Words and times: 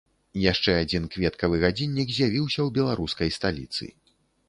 Яшчэ 0.51 0.71
адзін 0.85 1.05
кветкавы 1.17 1.61
гадзіннік 1.65 2.17
з'явіўся 2.17 2.59
ў 2.67 2.79
беларускай 2.81 3.29
сталіцы. 3.41 3.97